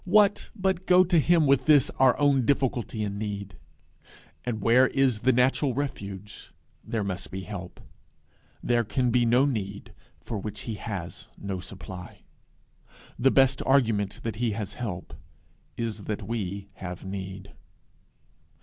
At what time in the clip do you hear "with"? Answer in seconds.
1.45-1.67